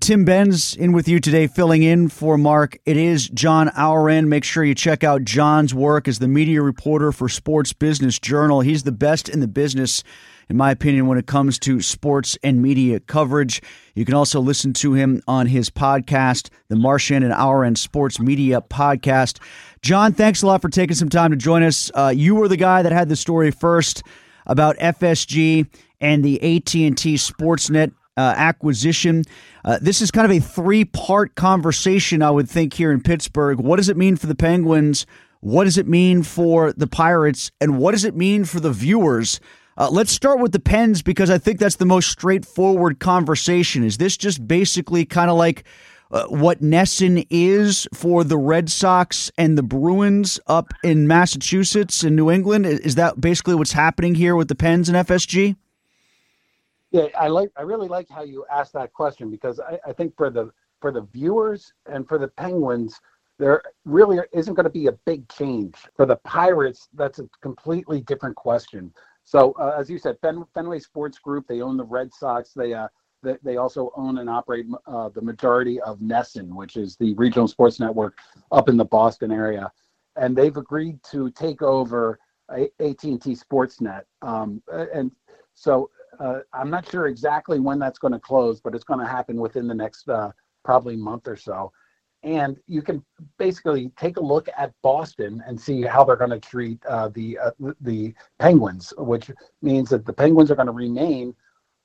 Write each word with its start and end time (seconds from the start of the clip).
Tim 0.00 0.24
Benz 0.24 0.74
in 0.74 0.92
with 0.92 1.06
you 1.06 1.20
today, 1.20 1.46
filling 1.46 1.82
in 1.82 2.08
for 2.08 2.36
Mark. 2.36 2.76
It 2.84 2.96
is 2.96 3.28
John 3.28 3.70
Ourand. 3.76 4.28
Make 4.28 4.42
sure 4.42 4.64
you 4.64 4.74
check 4.74 5.04
out 5.04 5.24
John's 5.24 5.72
work 5.72 6.08
as 6.08 6.18
the 6.18 6.28
media 6.28 6.60
reporter 6.60 7.12
for 7.12 7.28
Sports 7.28 7.72
Business 7.72 8.18
Journal. 8.18 8.62
He's 8.62 8.82
the 8.82 8.92
best 8.92 9.28
in 9.28 9.40
the 9.40 9.46
business, 9.46 10.02
in 10.48 10.56
my 10.56 10.70
opinion, 10.70 11.06
when 11.06 11.18
it 11.18 11.26
comes 11.26 11.58
to 11.60 11.80
sports 11.80 12.36
and 12.42 12.60
media 12.60 13.00
coverage. 13.00 13.62
You 13.94 14.04
can 14.04 14.14
also 14.14 14.40
listen 14.40 14.72
to 14.74 14.94
him 14.94 15.22
on 15.28 15.46
his 15.46 15.70
podcast, 15.70 16.50
the 16.68 16.76
Marchand 16.76 17.24
and 17.24 17.32
Ourand 17.32 17.78
Sports 17.78 18.18
Media 18.18 18.60
Podcast. 18.60 19.38
John, 19.82 20.12
thanks 20.12 20.42
a 20.42 20.46
lot 20.46 20.62
for 20.62 20.68
taking 20.68 20.96
some 20.96 21.10
time 21.10 21.30
to 21.30 21.36
join 21.36 21.62
us. 21.62 21.90
Uh, 21.94 22.12
you 22.14 22.34
were 22.34 22.48
the 22.48 22.56
guy 22.56 22.82
that 22.82 22.92
had 22.92 23.08
the 23.08 23.16
story 23.16 23.50
first 23.50 24.02
about 24.46 24.76
FSG 24.78 25.68
and 26.00 26.24
the 26.24 26.56
AT&T 26.56 27.14
Sportsnet 27.14 27.92
uh, 28.16 28.34
acquisition. 28.36 29.24
Uh, 29.64 29.78
this 29.80 30.00
is 30.00 30.10
kind 30.10 30.30
of 30.30 30.36
a 30.36 30.40
three 30.40 30.84
part 30.84 31.34
conversation, 31.34 32.22
I 32.22 32.30
would 32.30 32.48
think, 32.48 32.74
here 32.74 32.92
in 32.92 33.02
Pittsburgh. 33.02 33.60
What 33.60 33.76
does 33.76 33.88
it 33.88 33.96
mean 33.96 34.16
for 34.16 34.26
the 34.26 34.34
Penguins? 34.34 35.06
What 35.40 35.64
does 35.64 35.78
it 35.78 35.86
mean 35.86 36.22
for 36.22 36.72
the 36.72 36.86
Pirates? 36.86 37.50
And 37.60 37.78
what 37.78 37.92
does 37.92 38.04
it 38.04 38.16
mean 38.16 38.44
for 38.44 38.60
the 38.60 38.72
viewers? 38.72 39.40
Uh, 39.78 39.90
let's 39.90 40.10
start 40.10 40.40
with 40.40 40.52
the 40.52 40.60
Pens 40.60 41.02
because 41.02 41.28
I 41.28 41.36
think 41.36 41.58
that's 41.58 41.76
the 41.76 41.84
most 41.84 42.10
straightforward 42.10 42.98
conversation. 42.98 43.84
Is 43.84 43.98
this 43.98 44.16
just 44.16 44.48
basically 44.48 45.04
kind 45.04 45.30
of 45.30 45.36
like 45.36 45.64
uh, 46.10 46.26
what 46.28 46.62
NESN 46.62 47.26
is 47.28 47.86
for 47.92 48.24
the 48.24 48.38
Red 48.38 48.70
Sox 48.70 49.30
and 49.36 49.58
the 49.58 49.62
Bruins 49.62 50.40
up 50.46 50.72
in 50.82 51.06
Massachusetts 51.06 52.02
and 52.02 52.16
New 52.16 52.30
England? 52.30 52.64
Is 52.64 52.94
that 52.94 53.20
basically 53.20 53.54
what's 53.54 53.72
happening 53.72 54.14
here 54.14 54.34
with 54.34 54.48
the 54.48 54.54
Pens 54.54 54.88
and 54.88 54.96
FSG? 54.96 55.56
Yeah, 56.90 57.06
I 57.18 57.28
like. 57.28 57.50
I 57.56 57.62
really 57.62 57.88
like 57.88 58.08
how 58.08 58.22
you 58.22 58.44
asked 58.50 58.72
that 58.74 58.92
question 58.92 59.30
because 59.30 59.60
I, 59.60 59.78
I 59.86 59.92
think 59.92 60.16
for 60.16 60.30
the 60.30 60.50
for 60.80 60.92
the 60.92 61.02
viewers 61.12 61.72
and 61.86 62.06
for 62.06 62.18
the 62.18 62.28
Penguins, 62.28 63.00
there 63.38 63.62
really 63.84 64.18
isn't 64.32 64.54
going 64.54 64.64
to 64.64 64.70
be 64.70 64.86
a 64.86 64.92
big 64.92 65.28
change. 65.28 65.74
For 65.96 66.06
the 66.06 66.16
Pirates, 66.16 66.88
that's 66.94 67.18
a 67.18 67.28
completely 67.42 68.00
different 68.02 68.36
question. 68.36 68.92
So, 69.24 69.52
uh, 69.58 69.74
as 69.76 69.90
you 69.90 69.98
said, 69.98 70.16
Fen, 70.22 70.44
Fenway 70.54 70.78
Sports 70.78 71.18
Group, 71.18 71.46
they 71.48 71.60
own 71.60 71.76
the 71.76 71.84
Red 71.84 72.14
Sox. 72.14 72.52
They 72.54 72.72
uh, 72.72 72.88
they, 73.22 73.36
they 73.42 73.56
also 73.56 73.90
own 73.96 74.18
and 74.18 74.30
operate 74.30 74.66
uh, 74.86 75.08
the 75.08 75.22
majority 75.22 75.80
of 75.80 75.98
NESN, 75.98 76.54
which 76.54 76.76
is 76.76 76.96
the 76.96 77.14
regional 77.14 77.48
sports 77.48 77.80
network 77.80 78.16
up 78.52 78.68
in 78.68 78.76
the 78.76 78.84
Boston 78.84 79.32
area, 79.32 79.70
and 80.14 80.36
they've 80.36 80.56
agreed 80.56 81.02
to 81.10 81.30
take 81.32 81.62
over 81.62 82.20
AT&T 82.48 83.18
Sportsnet. 83.18 84.02
Um, 84.22 84.62
and 84.94 85.10
so 85.54 85.90
uh, 86.20 86.40
I'm 86.52 86.70
not 86.70 86.88
sure 86.88 87.06
exactly 87.06 87.60
when 87.60 87.78
that's 87.78 87.98
going 87.98 88.12
to 88.12 88.18
close, 88.18 88.60
but 88.60 88.74
it's 88.74 88.84
going 88.84 89.00
to 89.00 89.06
happen 89.06 89.40
within 89.40 89.66
the 89.66 89.74
next 89.74 90.08
uh, 90.08 90.30
probably 90.64 90.96
month 90.96 91.28
or 91.28 91.36
so. 91.36 91.72
And 92.22 92.56
you 92.66 92.82
can 92.82 93.04
basically 93.38 93.90
take 93.96 94.16
a 94.16 94.22
look 94.22 94.48
at 94.56 94.72
Boston 94.82 95.42
and 95.46 95.60
see 95.60 95.82
how 95.82 96.02
they're 96.04 96.16
going 96.16 96.30
to 96.30 96.40
treat 96.40 96.84
uh, 96.86 97.08
the 97.08 97.38
uh, 97.38 97.50
the 97.80 98.14
Penguins, 98.38 98.92
which 98.98 99.30
means 99.62 99.90
that 99.90 100.04
the 100.04 100.12
Penguins 100.12 100.50
are 100.50 100.56
going 100.56 100.66
to 100.66 100.72
remain 100.72 101.34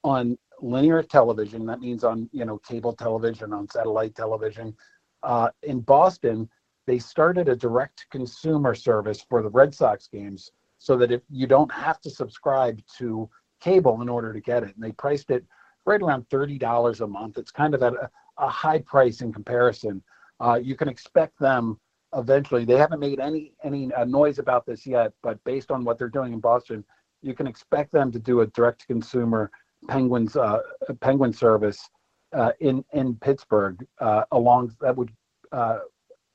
on 0.03 0.38
linear 0.62 1.03
television. 1.03 1.66
That 1.66 1.80
means 1.80 2.03
on 2.03 2.30
you 2.31 2.46
know 2.46 2.58
cable 2.59 2.94
television, 2.94 3.53
on 3.53 3.70
satellite 3.70 4.16
television. 4.16 4.75
Uh, 5.22 5.50
in 5.64 5.81
Boston, 5.81 6.50
they 6.88 6.97
started 6.97 7.47
a 7.47 7.56
direct 7.56 8.08
consumer 8.09 8.74
service 8.74 9.24
for 9.30 9.44
the 9.44 9.50
Red 9.50 9.75
Sox 9.75 10.08
games, 10.08 10.52
so 10.80 10.97
that 10.97 11.12
if 11.12 11.22
you 11.30 11.46
don't 11.46 11.72
have 11.72 12.02
to 12.02 12.09
subscribe 12.09 12.81
to 12.97 13.30
cable 13.62 14.02
in 14.02 14.10
order 14.10 14.34
to 14.34 14.42
get 14.42 14.64
it. 14.64 14.76
And 14.76 14.84
they 14.84 14.92
priced 14.92 15.30
it 15.30 15.46
right 15.86 16.02
around 16.02 16.28
$30 16.30 17.02
a 17.02 17.08
month. 17.08 17.38
It's 17.38 17.52
kind 17.52 17.74
of 17.74 17.84
at 17.84 17.94
a, 17.94 18.10
a 18.38 18.50
high 18.50 18.80
price 18.80 19.22
in 19.22 19.32
comparison. 19.32 20.04
Uh, 20.40 20.60
you 20.62 20.76
can 20.76 20.90
expect 20.90 21.40
them 21.40 21.80
eventually. 22.16 22.66
They 22.66 22.78
haven't 22.78 23.00
made 23.00 23.20
any 23.20 23.54
any 23.64 23.94
uh, 23.94 24.06
noise 24.06 24.40
about 24.40 24.66
this 24.66 24.86
yet, 24.86 25.14
but 25.24 25.42
based 25.44 25.72
on 25.72 25.84
what 25.84 25.98
they're 25.98 26.10
doing 26.10 26.34
in 26.34 26.40
Boston, 26.40 26.84
you 27.22 27.34
can 27.34 27.48
expect 27.48 27.92
them 27.92 28.12
to 28.12 28.20
do 28.20 28.42
a 28.42 28.48
direct 28.48 28.82
to 28.82 28.88
consumer 28.88 29.52
Penguins 29.88 30.36
uh, 30.36 30.60
Penguin 31.00 31.34
service 31.34 31.90
uh, 32.34 32.52
in 32.59 32.84
in 32.94 33.16
Pittsburgh 33.16 33.85
uh, 34.00 34.24
along 34.32 34.76
that 34.82 34.96
would 34.96 35.12
uh, 35.52 35.80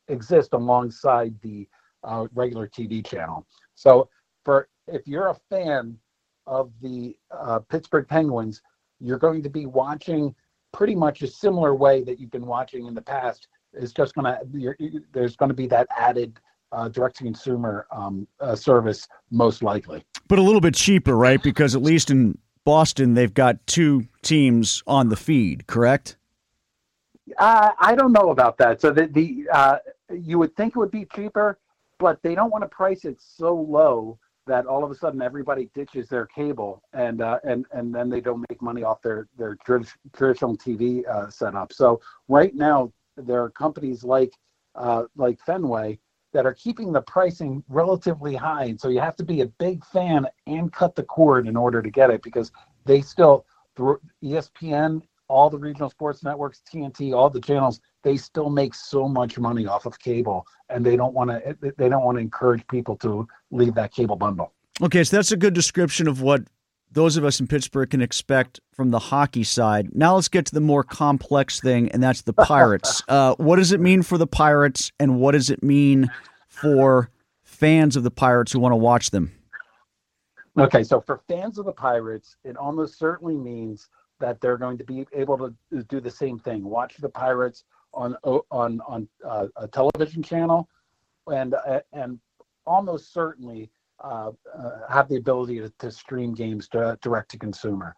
exist 0.09 0.53
alongside 0.53 1.35
the 1.43 1.69
regular 2.35 2.69
TV 2.69 3.05
channel. 3.05 3.45
So 3.75 4.09
for 4.45 4.69
if 4.87 5.09
you're 5.09 5.29
a 5.29 5.37
fan 5.51 5.99
of 6.47 6.71
the 6.81 7.17
uh, 7.31 7.59
Pittsburgh 7.59 8.07
Penguins, 8.09 8.63
you're 9.01 9.19
going 9.19 9.43
to 9.43 9.51
be 9.51 9.67
watching 9.67 10.35
pretty 10.73 10.95
much 10.95 11.23
a 11.23 11.27
similar 11.27 11.75
way 11.75 12.03
that 12.05 12.21
you've 12.21 12.31
been 12.31 12.47
watching 12.47 12.87
in 12.87 12.95
the 12.95 13.03
past. 13.03 13.49
It's 13.73 13.93
just 13.93 14.15
going 14.15 14.25
to 14.25 15.05
there's 15.13 15.37
going 15.37 15.49
to 15.49 15.55
be 15.55 15.67
that 15.69 15.87
added 15.97 16.39
uh, 16.73 16.89
direct 16.89 17.17
to 17.17 17.25
consumer 17.25 17.87
um, 17.91 18.27
uh, 18.41 18.55
service 18.55 19.07
most 19.31 19.63
likely, 19.63 20.05
but 20.29 20.39
a 20.39 20.43
little 20.43 20.61
bit 20.61 20.75
cheaper, 20.75 21.17
right? 21.17 21.43
Because 21.43 21.75
at 21.75 21.83
least 21.83 22.11
in 22.11 22.39
Boston, 22.65 23.15
they've 23.15 23.33
got 23.33 23.65
two 23.67 24.07
teams 24.23 24.83
on 24.87 25.09
the 25.09 25.17
feed, 25.17 25.67
correct? 25.67 26.17
Uh, 27.39 27.71
I 27.79 27.95
don't 27.95 28.13
know 28.13 28.31
about 28.31 28.59
that. 28.59 28.81
So 28.81 28.93
the, 28.93 29.07
the 29.07 29.47
uh, 29.53 29.79
you 30.13 30.39
would 30.39 30.57
think 30.57 30.75
it 30.75 30.79
would 30.79 30.91
be 30.91 31.07
cheaper, 31.15 31.59
but 31.99 32.23
they 32.23 32.35
don't 32.35 32.51
want 32.51 32.63
to 32.63 32.69
price 32.69 33.05
it 33.05 33.19
so 33.21 33.55
low 33.55 34.19
that 34.47 34.67
all 34.67 34.85
of 34.85 34.91
a 34.91 34.95
sudden 34.95 35.21
everybody 35.21 35.69
ditches 35.75 36.09
their 36.09 36.27
cable 36.27 36.83
and 36.93 37.21
uh, 37.21 37.39
and 37.45 37.67
and 37.73 37.95
then 37.95 38.09
they 38.09 38.21
don't 38.21 38.45
make 38.49 38.63
money 38.63 38.83
off 38.83 39.03
their 39.03 39.29
their 39.37 39.57
traditional 40.15 40.57
TV 40.57 41.07
uh, 41.09 41.29
setup. 41.29 41.73
So 41.73 42.01
right 42.29 42.55
now 42.55 42.93
there 43.17 43.43
are 43.43 43.51
companies 43.51 44.05
like 44.05 44.33
uh, 44.75 45.05
like 45.17 45.41
Fenway 45.41 45.99
that 46.33 46.47
are 46.47 46.55
keeping 46.55 46.93
the 46.93 47.03
pricing 47.03 47.65
relatively 47.69 48.35
high, 48.35 48.65
and 48.65 48.81
so 48.81 48.89
you 48.89 49.01
have 49.01 49.17
to 49.17 49.25
be 49.25 49.41
a 49.41 49.47
big 49.47 49.85
fan 49.85 50.27
and 50.47 50.73
cut 50.73 50.95
the 50.95 51.03
cord 51.03 51.49
in 51.49 51.57
order 51.57 51.83
to 51.83 51.91
get 51.91 52.11
it 52.11 52.23
because 52.23 52.53
they 52.85 53.01
still 53.01 53.47
ESPN, 54.23 55.03
all 55.29 55.51
the 55.51 55.59
regional 55.59 55.91
sports 55.91 56.23
networks, 56.23 56.63
TNT, 56.73 57.15
all 57.15 57.31
the 57.31 57.41
channels, 57.41 57.81
they 58.03 58.17
still 58.17 58.51
make 58.51 58.75
so 58.75 59.09
much 59.09 59.39
money 59.39 59.67
off 59.67 59.87
of 59.87 59.99
cable, 59.99 60.47
and 60.69 60.85
they 60.85 60.97
don't 60.97 61.15
want 61.15 61.31
to 61.31 61.57
they 61.77 61.89
don't 61.89 62.05
want 62.05 62.17
to 62.17 62.23
encourage 62.23 62.67
people 62.69 62.97
to 62.97 63.27
leave 63.51 63.75
that 63.75 63.93
cable 63.93 64.17
bundle. 64.17 64.53
Okay, 64.83 65.05
so 65.05 65.17
that's 65.17 65.33
a 65.33 65.37
good 65.37 65.55
description 65.55 66.07
of 66.07 66.21
what 66.21 66.43
those 66.93 67.17
of 67.17 67.25
us 67.25 67.41
in 67.41 67.47
Pittsburgh 67.47 67.91
can 67.91 68.01
expect 68.01 68.61
from 68.73 68.91
the 68.91 68.99
hockey 68.99 69.43
side. 69.43 69.95
Now 69.95 70.15
let's 70.15 70.29
get 70.29 70.47
to 70.47 70.55
the 70.55 70.61
more 70.61 70.85
complex 70.85 71.61
thing, 71.61 71.89
and 71.91 72.03
that's 72.03 72.23
the 72.23 72.33
Pirates. 72.33 73.03
uh, 73.09 73.35
what 73.37 73.57
does 73.57 73.73
it 73.73 73.81
mean 73.81 74.03
for 74.03 74.19
the 74.19 74.27
Pirates, 74.27 74.93
and 75.01 75.19
what 75.19 75.33
does 75.33 75.51
it 75.51 75.63
mean 75.63 76.11
for 76.49 77.11
fans 77.43 77.97
of 77.97 78.03
the 78.03 78.11
Pirates 78.11 78.53
who 78.53 78.61
want 78.61 78.73
to 78.73 78.77
watch 78.77 79.11
them? 79.11 79.33
Okay, 80.59 80.83
so 80.85 81.01
for 81.01 81.21
fans 81.29 81.59
of 81.59 81.67
the 81.67 81.73
Pirates, 81.73 82.37
it 82.45 82.57
almost 82.57 82.99
certainly 82.99 83.37
means 83.37 83.89
that 84.21 84.41
they're 84.41 84.57
going 84.57 84.79
to 84.79 84.85
be 84.85 85.07
able 85.13 85.39
to 85.39 85.83
do 85.85 86.01
the 86.01 86.11
same 86.11 86.39
thing: 86.39 86.65
watch 86.65 86.97
the 86.99 87.09
Pirates 87.09 87.65
on 87.95 88.17
on 88.25 88.81
on 88.87 89.09
uh, 89.25 89.47
a 89.57 89.69
television 89.69 90.23
channel, 90.23 90.69
and 91.29 91.55
uh, 91.55 91.81
and 91.93 92.19
almost 92.67 93.13
certainly 93.13 93.71
uh, 94.03 94.33
uh, 94.57 94.71
have 94.91 95.09
the 95.09 95.17
ability 95.17 95.59
to, 95.61 95.73
to 95.79 95.91
stream 95.91 96.35
games 96.35 96.69
to, 96.69 96.99
direct 97.01 97.31
to 97.31 97.39
consumer. 97.39 97.95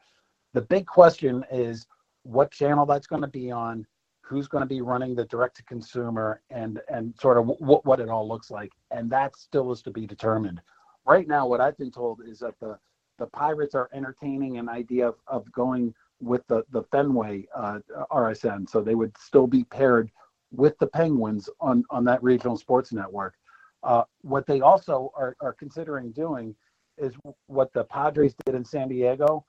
The 0.53 0.63
big 0.63 0.87
question 0.87 1.45
is 1.51 1.87
what 2.23 2.51
channel 2.51 2.87
that's 2.87 3.07
going 3.07 3.23
to 3.23 3.29
be 3.29 3.51
on, 3.51 3.87
who's 4.21 4.49
going 4.49 4.63
to 4.63 4.69
be 4.69 4.83
running 4.83 5.15
the 5.15 5.25
direct 5.25 5.57
to 5.57 5.63
consumer, 5.65 6.43
and 6.51 6.81
and 6.89 7.15
sort 7.21 7.39
of 7.39 7.47
what 7.47 7.85
what 7.85 8.01
it 8.01 8.09
all 8.09 8.29
looks 8.29 8.51
like, 8.51 8.73
and 8.91 9.11
that 9.11 9.37
still 9.37 9.73
is 9.73 9.83
to 9.83 9.91
be 9.91 10.07
determined 10.07 10.61
right 11.09 11.27
now, 11.27 11.47
what 11.47 11.61
I've 11.61 11.77
been 11.79 11.91
told 11.91 12.21
is 12.25 12.39
that 12.41 12.55
the 12.61 12.79
the 13.19 13.27
Pirates 13.27 13.75
are 13.75 13.91
entertaining 13.93 14.59
an 14.59 14.69
idea 14.69 15.09
of, 15.09 15.17
of 15.27 15.51
going 15.51 15.93
with 16.21 16.47
the 16.49 16.65
the 16.71 16.83
Fenway 16.85 17.47
uh, 17.55 17.79
RSN, 18.11 18.69
so 18.69 18.81
they 18.81 18.95
would 18.95 19.17
still 19.19 19.47
be 19.47 19.65
paired 19.65 20.11
with 20.53 20.79
the 20.79 20.87
Penguins 20.87 21.49
on 21.61 21.85
on 21.91 22.05
that 22.05 22.23
regional 22.23 22.57
sports 22.57 22.93
network. 22.93 23.35
Uh, 23.83 24.03
what 24.23 24.47
they 24.47 24.61
also 24.61 25.13
are, 25.17 25.37
are 25.41 25.53
considering 25.53 26.11
doing 26.11 26.55
is 26.97 27.15
what 27.47 27.73
the 27.73 27.85
Padres 27.85 28.35
did 28.45 28.57
in 28.57 28.65
San 28.65 28.89
Diego 28.89 29.45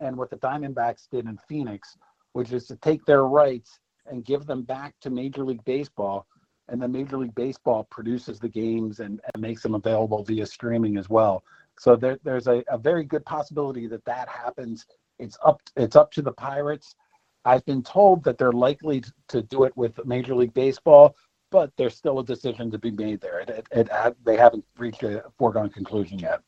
and 0.00 0.16
what 0.16 0.30
the 0.30 0.36
Diamondbacks 0.36 1.06
did 1.10 1.26
in 1.26 1.38
Phoenix, 1.48 1.96
which 2.32 2.52
is 2.52 2.66
to 2.66 2.76
take 2.76 3.04
their 3.04 3.24
rights 3.26 3.78
and 4.06 4.24
give 4.24 4.46
them 4.46 4.62
back 4.62 4.94
to 5.02 5.10
Major 5.10 5.44
League 5.44 5.64
Baseball 5.64 6.26
and 6.68 6.80
then 6.80 6.92
Major 6.92 7.18
League 7.18 7.34
Baseball 7.34 7.84
produces 7.90 8.38
the 8.38 8.48
games 8.48 9.00
and, 9.00 9.20
and 9.32 9.42
makes 9.42 9.62
them 9.62 9.74
available 9.74 10.24
via 10.24 10.46
streaming 10.46 10.96
as 10.96 11.08
well. 11.10 11.44
So 11.78 11.96
there, 11.96 12.18
there's 12.22 12.46
a, 12.46 12.62
a 12.68 12.78
very 12.78 13.04
good 13.04 13.24
possibility 13.24 13.86
that 13.88 14.04
that 14.04 14.28
happens. 14.28 14.86
It's 15.18 15.38
up 15.44 15.60
it's 15.76 15.96
up 15.96 16.12
to 16.12 16.22
the 16.22 16.32
Pirates. 16.32 16.96
I've 17.44 17.64
been 17.64 17.82
told 17.82 18.24
that 18.24 18.38
they're 18.38 18.52
likely 18.52 19.04
to 19.28 19.42
do 19.42 19.64
it 19.64 19.76
with 19.76 20.04
Major 20.06 20.34
League 20.34 20.54
Baseball, 20.54 21.14
but 21.50 21.70
there's 21.76 21.94
still 21.94 22.18
a 22.20 22.24
decision 22.24 22.70
to 22.70 22.78
be 22.78 22.90
made 22.90 23.20
there. 23.20 23.40
It, 23.40 23.50
it, 23.50 23.66
it, 23.70 24.16
they 24.24 24.36
haven't 24.36 24.64
reached 24.78 25.02
a 25.02 25.24
foregone 25.38 25.68
conclusion 25.68 26.18
yet. 26.18 26.40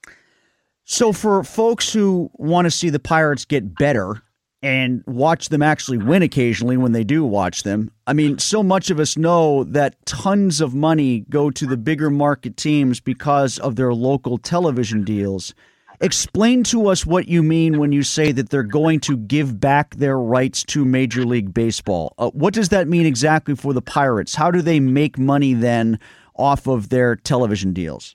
So, 0.84 1.12
for 1.12 1.42
folks 1.42 1.92
who 1.92 2.30
want 2.34 2.64
to 2.64 2.70
see 2.70 2.90
the 2.90 2.98
Pirates 2.98 3.44
get 3.44 3.76
better, 3.76 4.22
and 4.62 5.04
watch 5.06 5.48
them 5.50 5.62
actually 5.62 5.98
win 5.98 6.22
occasionally 6.22 6.76
when 6.76 6.92
they 6.92 7.04
do 7.04 7.24
watch 7.24 7.62
them. 7.62 7.90
I 8.06 8.12
mean, 8.12 8.38
so 8.38 8.62
much 8.62 8.90
of 8.90 8.98
us 8.98 9.16
know 9.16 9.64
that 9.64 10.04
tons 10.06 10.60
of 10.60 10.74
money 10.74 11.24
go 11.28 11.50
to 11.50 11.66
the 11.66 11.76
bigger 11.76 12.10
market 12.10 12.56
teams 12.56 12.98
because 12.98 13.58
of 13.58 13.76
their 13.76 13.94
local 13.94 14.38
television 14.38 15.04
deals. 15.04 15.54
Explain 16.00 16.62
to 16.64 16.88
us 16.88 17.06
what 17.06 17.28
you 17.28 17.42
mean 17.42 17.78
when 17.78 17.92
you 17.92 18.02
say 18.02 18.32
that 18.32 18.50
they're 18.50 18.62
going 18.62 19.00
to 19.00 19.16
give 19.16 19.58
back 19.58 19.94
their 19.96 20.18
rights 20.18 20.62
to 20.64 20.84
Major 20.84 21.24
League 21.24 21.54
Baseball. 21.54 22.14
Uh, 22.18 22.30
what 22.30 22.54
does 22.54 22.68
that 22.68 22.88
mean 22.88 23.06
exactly 23.06 23.54
for 23.54 23.72
the 23.72 23.82
Pirates? 23.82 24.34
How 24.34 24.50
do 24.50 24.60
they 24.60 24.80
make 24.80 25.18
money 25.18 25.54
then 25.54 25.98
off 26.34 26.66
of 26.66 26.90
their 26.90 27.16
television 27.16 27.72
deals? 27.72 28.14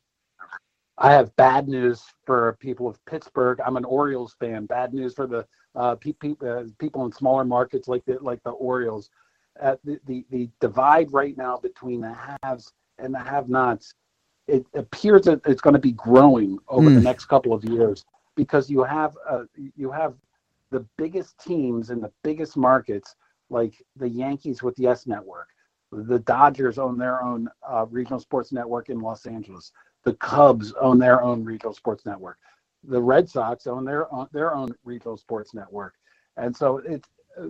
I 0.97 1.13
have 1.13 1.35
bad 1.35 1.67
news 1.67 2.03
for 2.25 2.57
people 2.59 2.87
of 2.87 3.03
Pittsburgh. 3.05 3.59
I'm 3.65 3.77
an 3.77 3.85
Orioles 3.85 4.35
fan. 4.39 4.67
Bad 4.67 4.93
news 4.93 5.15
for 5.15 5.25
the 5.25 5.47
uh, 5.75 5.95
pe- 5.95 6.13
pe- 6.13 6.47
uh, 6.47 6.65
people 6.77 7.05
in 7.05 7.11
smaller 7.11 7.43
markets 7.43 7.87
like 7.87 8.05
the 8.05 8.19
like 8.21 8.43
the 8.43 8.51
Orioles. 8.51 9.09
Uh, 9.59 9.75
the, 9.83 9.99
the 10.05 10.25
the 10.29 10.49
divide 10.59 11.11
right 11.11 11.35
now 11.37 11.57
between 11.57 12.01
the 12.01 12.15
haves 12.43 12.71
and 12.99 13.13
the 13.13 13.19
have-nots, 13.19 13.95
it 14.51 14.65
appears 14.75 15.23
that 15.23 15.41
it's 15.45 15.61
going 15.61 15.73
to 15.73 15.79
be 15.79 15.93
growing 15.93 16.59
over 16.67 16.89
mm. 16.89 16.95
the 16.95 17.01
next 17.01 17.25
couple 17.25 17.53
of 17.53 17.63
years 17.63 18.05
because 18.35 18.69
you 18.69 18.83
have 18.83 19.17
uh, 19.27 19.43
you 19.75 19.91
have 19.91 20.15
the 20.69 20.85
biggest 20.97 21.37
teams 21.39 21.89
in 21.89 21.99
the 21.99 22.11
biggest 22.23 22.55
markets 22.55 23.15
like 23.49 23.73
the 23.95 24.07
Yankees 24.07 24.63
with 24.63 24.75
the 24.75 24.83
YES 24.83 25.07
Network. 25.07 25.49
The 25.91 26.19
Dodgers 26.19 26.77
own 26.77 26.97
their 26.97 27.21
own 27.21 27.49
uh, 27.67 27.85
regional 27.89 28.19
sports 28.19 28.53
network 28.53 28.89
in 28.89 29.01
Los 29.01 29.25
Angeles. 29.25 29.73
The 30.03 30.13
Cubs 30.13 30.71
own 30.79 30.99
their 30.99 31.21
own 31.21 31.43
regional 31.43 31.73
sports 31.73 32.05
network 32.05 32.37
the 32.83 33.01
Red 33.01 33.29
Sox 33.29 33.67
own 33.67 33.85
their 33.85 34.11
own, 34.13 34.27
their 34.31 34.55
own 34.55 34.73
regional 34.83 35.17
sports 35.17 35.53
network, 35.53 35.95
and 36.37 36.55
so 36.55 36.77
it's 36.77 37.07
uh, 37.39 37.47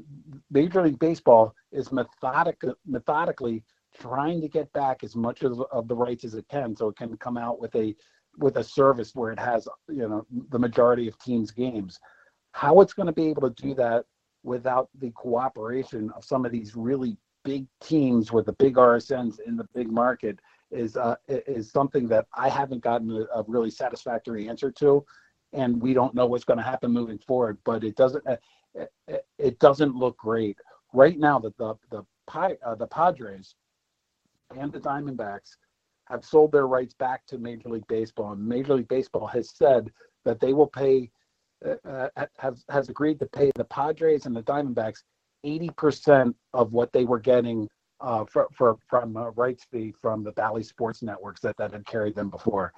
Major 0.50 0.84
League 0.84 1.00
Baseball 1.00 1.56
is 1.72 1.92
methodic, 1.92 2.62
methodically 2.86 3.64
trying 4.00 4.42
to 4.42 4.48
get 4.48 4.72
back 4.74 5.04
as 5.04 5.16
much 5.16 5.44
of, 5.44 5.62
of 5.72 5.88
the 5.88 5.96
rights 5.96 6.24
as 6.24 6.36
it 6.36 6.46
can, 6.50 6.76
so 6.76 6.90
it 6.90 6.98
can 6.98 7.16
come 7.18 7.38
out 7.38 7.60
with 7.60 7.76
a 7.76 7.96
with 8.38 8.58
a 8.58 8.64
service 8.64 9.14
where 9.14 9.32
it 9.32 9.40
has 9.40 9.68
you 9.90 10.08
know 10.08 10.26
the 10.50 10.60
majority 10.60 11.08
of 11.08 11.18
teams' 11.20 11.52
games. 11.52 12.00
How 12.54 12.82
it's 12.82 12.94
going 12.94 13.08
to 13.08 13.14
be 13.14 13.28
able 13.28 13.50
to 13.50 13.62
do 13.62 13.74
that 13.76 14.06
without 14.44 14.90
the 15.00 15.12
cooperation 15.12 16.12
of 16.16 16.24
some 16.26 16.46
of 16.46 16.52
these 16.52 16.76
really 16.76 17.18
big 17.44 17.66
teams 17.82 18.32
with 18.32 18.46
the 18.46 18.54
big 18.54 18.76
RSNs 18.76 19.40
in 19.46 19.56
the 19.56 19.68
big 19.74 19.92
market 19.92 20.40
is 20.72 20.96
uh, 20.96 21.16
is 21.28 21.72
something 21.72 22.08
that 22.08 22.28
I 22.34 22.50
haven't 22.50 22.84
gotten 22.84 23.12
a, 23.12 23.40
a, 23.40 23.44
really 23.48 23.70
satisfactory 23.70 24.48
answer 24.48 24.72
to, 24.72 25.06
and 25.54 25.82
we 25.82 25.94
don't 25.94 26.16
know 26.16 26.26
what's 26.26 26.46
going 26.46 26.58
to 26.58 26.64
happen 26.64 26.92
moving 26.92 27.20
forward. 27.20 27.58
But 27.66 27.84
it 27.84 27.96
doesn't 27.96 28.26
uh, 28.26 28.38
it, 29.08 29.26
it, 29.38 29.60
doesn't 29.60 29.96
look 29.96 30.18
great 30.18 30.58
right 30.94 31.20
now. 31.20 31.40
That 31.40 31.58
the 31.58 31.76
the 31.90 32.04
uh, 32.34 32.76
the 32.76 32.88
Padres 32.88 33.56
and 34.58 34.72
the 34.72 34.80
Diamondbacks 34.80 35.58
have 36.06 36.26
sold 36.26 36.52
their 36.52 36.68
rights 36.68 36.94
back 36.94 37.26
to 37.28 37.38
Major 37.38 37.70
League 37.70 37.88
Baseball, 37.88 38.34
and 38.34 38.46
Major 38.46 38.76
League 38.76 38.88
Baseball 38.88 39.28
has 39.28 39.52
said 39.56 39.92
that 40.26 40.40
they 40.40 40.54
will 40.54 40.68
pay 40.68 41.12
uh, 41.66 42.08
uh 42.16 42.26
has 42.40 42.66
has 42.70 42.90
agreed 42.90 43.20
to 43.20 43.28
pay 43.28 43.52
the 43.56 43.66
Padres 43.66 44.26
and 44.26 44.36
the 44.36 44.44
Diamondbacks 44.44 45.04
80% 45.46 46.34
of 46.54 46.74
what 46.74 46.92
they 46.92 47.06
were 47.06 47.20
getting 47.20 47.68
uh, 48.00 48.26
for, 48.26 48.48
for, 48.56 48.78
from 48.88 49.16
a 49.16 49.32
rights 49.32 49.66
fee 49.72 49.94
from 50.02 50.24
the 50.24 50.32
Bally 50.32 50.64
Sports 50.64 51.02
networks 51.04 51.42
that, 51.42 51.56
that 51.58 51.72
had 51.72 51.86
carried 51.86 52.16
them 52.16 52.30
before. 52.30 52.74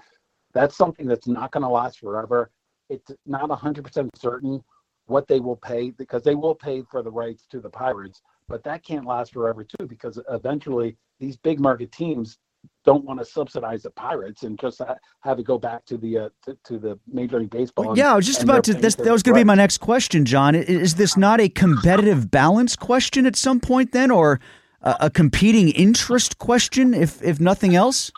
That's 0.53 0.77
something 0.77 1.07
that's 1.07 1.27
not 1.27 1.51
going 1.51 1.63
to 1.63 1.69
last 1.69 1.99
forever. 1.99 2.51
It's 2.89 3.11
not 3.25 3.49
100% 3.49 4.09
certain 4.15 4.63
what 5.07 5.27
they 5.27 5.39
will 5.39 5.55
pay 5.55 5.91
because 5.91 6.23
they 6.23 6.35
will 6.35 6.55
pay 6.55 6.83
for 6.89 7.01
the 7.01 7.11
rights 7.11 7.45
to 7.51 7.59
the 7.59 7.69
Pirates, 7.69 8.21
but 8.47 8.63
that 8.63 8.83
can't 8.83 9.05
last 9.05 9.33
forever 9.33 9.63
too 9.63 9.87
because 9.87 10.19
eventually 10.29 10.95
these 11.23 11.37
big 11.37 11.59
market 11.59 11.91
teams 11.91 12.37
don't 12.85 13.05
want 13.05 13.19
to 13.19 13.25
subsidize 13.25 13.83
the 13.83 13.91
Pirates 13.91 14.43
and 14.43 14.59
just 14.59 14.81
have 15.21 15.39
it 15.39 15.43
go 15.45 15.57
back 15.57 15.85
to 15.85 15.97
the 15.97 16.17
uh, 16.17 16.29
to, 16.43 16.57
to, 16.65 16.77
the 16.77 16.99
Major 17.07 17.39
League 17.39 17.49
Baseball. 17.49 17.89
And, 17.89 17.97
yeah, 17.97 18.11
I 18.11 18.15
was 18.15 18.25
just 18.25 18.43
about 18.43 18.65
to. 18.65 18.73
This, 18.73 18.95
that 18.95 19.11
was 19.11 19.23
going 19.23 19.35
to 19.35 19.39
be 19.39 19.45
my 19.45 19.55
next 19.55 19.77
question, 19.77 20.25
John. 20.25 20.53
Is 20.53 20.95
this 20.95 21.15
not 21.15 21.39
a 21.39 21.47
competitive 21.47 22.29
balance 22.41 22.75
question 22.75 23.25
at 23.25 23.35
some 23.35 23.59
point 23.59 23.93
then, 23.93 24.11
or 24.11 24.39
a, 24.81 24.95
a 25.01 25.09
competing 25.09 25.69
interest 25.69 26.39
question, 26.39 26.93
if 26.93 27.21
if 27.23 27.39
nothing 27.39 27.75
else? 27.75 28.11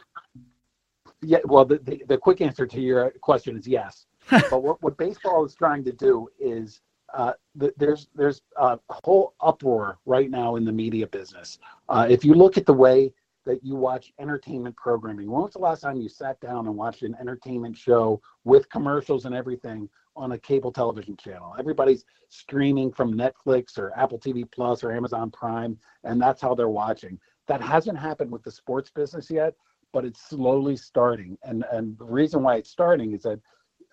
Yeah. 1.22 1.40
Well, 1.46 1.66
the, 1.66 1.78
the, 1.80 2.04
the 2.08 2.18
quick 2.18 2.42
answer 2.42 2.66
to 2.66 2.82
your 2.82 3.12
question 3.22 3.58
is 3.58 3.68
yes. 3.68 4.06
but 4.30 4.64
what, 4.64 4.82
what 4.82 4.98
baseball 4.98 5.46
is 5.46 5.54
trying 5.54 5.84
to 5.84 5.92
do 5.92 6.28
is 6.40 6.82
uh, 7.16 7.34
there's 7.78 8.08
there's 8.14 8.42
a 8.58 8.78
whole 8.90 9.34
uproar 9.42 9.98
right 10.06 10.30
now 10.30 10.58
in 10.58 10.66
the 10.66 10.72
media 10.72 11.08
business. 11.08 11.60
Uh, 11.90 12.06
if 12.10 12.26
you 12.26 12.34
look 12.34 12.58
at 12.58 12.66
the 12.66 12.74
way 12.74 13.12
that 13.46 13.64
you 13.64 13.76
watch 13.76 14.12
entertainment 14.20 14.76
programming. 14.76 15.30
When 15.30 15.44
was 15.44 15.54
the 15.54 15.60
last 15.60 15.82
time 15.82 16.02
you 16.02 16.10
sat 16.10 16.40
down 16.42 16.68
and 16.68 16.76
watched 16.76 17.04
an 17.04 17.16
entertainment 17.20 17.78
show 17.78 18.20
with 18.44 18.68
commercials 18.70 19.26
and 19.26 19.36
everything 19.36 19.88
on 20.16 20.32
a 20.32 20.38
cable 20.38 20.72
television 20.72 21.16
channel? 21.16 21.56
Everybody's 21.58 22.06
streaming 22.30 22.92
from 22.92 23.14
Netflix 23.14 23.78
or 23.78 23.98
Apple 23.98 24.20
TV 24.20 24.50
Plus 24.52 24.84
or 24.84 24.92
Amazon 24.92 25.30
Prime, 25.30 25.78
and 26.04 26.20
that's 26.20 26.42
how 26.42 26.56
they're 26.56 26.70
watching. 26.70 27.20
That 27.48 27.62
hasn't 27.62 28.00
happened 28.00 28.32
with 28.32 28.44
the 28.44 28.52
sports 28.52 28.90
business 28.90 29.30
yet, 29.30 29.54
but 29.94 30.06
it's 30.06 30.28
slowly 30.28 30.76
starting. 30.76 31.38
And 31.44 31.66
and 31.72 31.98
the 32.00 32.06
reason 32.06 32.42
why 32.42 32.56
it's 32.56 32.72
starting 32.72 33.14
is 33.14 33.24
that 33.24 33.40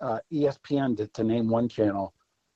uh, 0.01 0.19
ESPN, 0.33 0.97
to, 0.97 1.07
to 1.09 1.23
name 1.23 1.49
one 1.49 1.69
channel, 1.69 2.15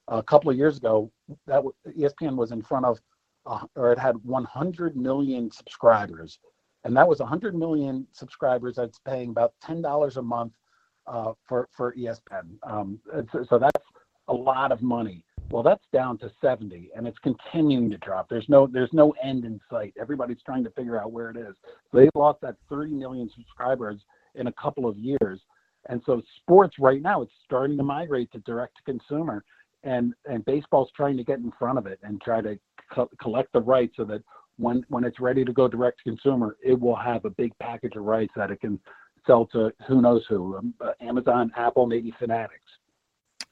a 0.09 0.23
couple 0.23 0.51
of 0.51 0.57
years 0.57 0.77
ago, 0.77 1.11
that 1.47 1.63
ESPN 1.99 2.37
was 2.37 2.53
in 2.53 2.63
front 2.63 2.87
of, 2.87 2.99
uh, 3.47 3.65
or 3.75 3.93
it 3.93 3.99
had 3.99 4.17
100 4.25 4.97
million 4.97 5.51
subscribers, 5.51 6.39
and 6.85 6.97
that 6.97 7.09
was 7.09 7.21
100 7.21 7.55
million 7.55 8.07
subscribers 8.13 8.77
that's 8.77 8.99
paying 9.01 9.31
about 9.31 9.53
ten 9.63 9.83
dollars 9.83 10.17
a 10.17 10.23
month 10.23 10.53
uh, 11.07 11.33
for 11.45 11.69
for 11.77 11.95
ESPN. 11.95 12.57
Um, 12.63 13.01
so 13.49 13.59
that's 13.59 13.85
a 14.29 14.35
lot 14.35 14.73
of 14.73 14.83
money. 14.83 15.25
Well, 15.51 15.63
that's 15.63 15.85
down 15.93 16.19
to 16.19 16.31
70, 16.41 16.91
and 16.97 17.07
it's 17.07 17.19
continuing 17.19 17.89
to 17.91 17.99
drop. 17.99 18.29
There's 18.29 18.49
no 18.49 18.67
there's 18.67 18.93
no 18.93 19.15
end 19.23 19.45
in 19.45 19.61
sight. 19.71 19.95
Everybody's 20.01 20.43
trying 20.45 20.65
to 20.65 20.71
figure 20.71 21.01
out 21.01 21.13
where 21.13 21.31
it 21.31 21.37
is. 21.37 21.55
They 21.93 22.09
lost 22.15 22.41
that 22.43 22.57
30 22.69 22.93
million 22.93 23.31
subscribers 23.35 24.01
in 24.35 24.49
a 24.49 24.53
couple 24.53 24.89
of 24.89 24.99
years, 24.99 25.41
and 25.89 26.03
so 26.05 26.21
sports 26.39 26.77
right 26.81 27.01
now 27.01 27.23
it's 27.23 27.33
starting 27.45 27.77
to 27.77 27.85
migrate 27.85 28.33
to 28.33 28.39
direct 28.41 28.77
to 28.79 28.93
consumer, 28.93 29.45
and 29.87 30.13
and 30.27 30.45
baseball's 30.45 30.91
trying 30.95 31.17
to 31.17 31.25
get 31.25 31.39
in 31.39 31.53
front 31.59 31.79
of 31.79 31.87
it 31.87 31.99
and 32.03 32.21
try 32.21 32.43
to 32.43 32.59
co- 32.93 33.11
collect 33.23 33.53
the 33.53 33.61
rights 33.61 33.95
so 33.97 34.05
that 34.05 34.23
when 34.59 34.85
when 34.89 35.05
it's 35.05 35.21
ready 35.21 35.45
to 35.45 35.53
go 35.53 35.69
direct 35.69 35.99
to 35.99 36.11
consumer, 36.11 36.57
it 36.63 36.79
will 36.79 36.97
have 36.97 37.25
a 37.25 37.31
big 37.31 37.53
package 37.59 37.97
of 37.97 38.03
rights 38.03 38.33
that 38.37 38.51
it 38.51 38.61
can 38.61 38.79
sell 39.27 39.47
to 39.47 39.73
who 39.89 40.03
knows 40.03 40.25
who, 40.29 40.57
um, 40.57 40.75
uh, 40.81 40.93
Amazon, 41.01 41.51
Apple, 41.57 41.87
maybe 41.87 42.13
Fanatics. 42.19 42.63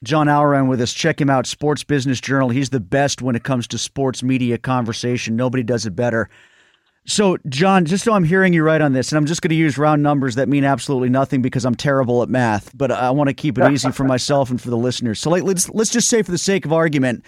John 0.03 0.27
Ourand 0.27 0.69
with 0.69 0.81
us. 0.81 0.93
Check 0.93 1.19
him 1.19 1.29
out, 1.29 1.47
Sports 1.47 1.83
Business 1.83 2.21
Journal. 2.21 2.49
He's 2.49 2.69
the 2.69 2.79
best 2.79 3.21
when 3.21 3.35
it 3.35 3.43
comes 3.43 3.67
to 3.67 3.77
sports 3.77 4.21
media 4.21 4.57
conversation. 4.57 5.35
Nobody 5.35 5.63
does 5.63 5.85
it 5.85 5.95
better. 5.95 6.29
So, 7.07 7.37
John, 7.47 7.85
just 7.85 8.03
so 8.03 8.13
I'm 8.13 8.23
hearing 8.23 8.51
you 8.53 8.63
right 8.63 8.81
on 8.81 8.93
this, 8.93 9.11
and 9.11 9.17
I'm 9.17 9.27
just 9.27 9.43
going 9.43 9.49
to 9.49 9.55
use 9.55 9.77
round 9.77 10.01
numbers 10.01 10.35
that 10.35 10.49
mean 10.49 10.63
absolutely 10.63 11.09
nothing 11.09 11.41
because 11.41 11.63
I'm 11.63 11.75
terrible 11.75 12.23
at 12.23 12.29
math, 12.29 12.75
but 12.75 12.91
I 12.91 13.11
want 13.11 13.27
to 13.27 13.33
keep 13.33 13.59
it 13.59 13.71
easy 13.71 13.91
for 13.91 14.05
myself 14.05 14.49
and 14.49 14.59
for 14.59 14.71
the 14.71 14.77
listeners. 14.77 15.19
So, 15.19 15.29
like, 15.29 15.43
let's 15.43 15.69
let's 15.69 15.91
just 15.91 16.09
say, 16.09 16.23
for 16.23 16.31
the 16.31 16.37
sake 16.39 16.65
of 16.65 16.73
argument, 16.73 17.23